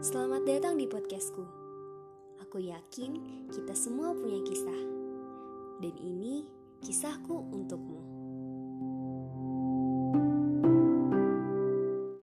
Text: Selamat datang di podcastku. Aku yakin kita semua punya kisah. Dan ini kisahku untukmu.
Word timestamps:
Selamat 0.00 0.48
datang 0.48 0.80
di 0.80 0.88
podcastku. 0.88 1.44
Aku 2.40 2.56
yakin 2.56 3.20
kita 3.52 3.76
semua 3.76 4.16
punya 4.16 4.40
kisah. 4.48 4.80
Dan 5.76 5.92
ini 6.00 6.48
kisahku 6.80 7.44
untukmu. 7.52 7.99